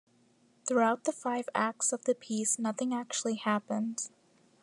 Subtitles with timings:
[0.67, 4.09] Throughout the five acts of the piece nothing actually happens.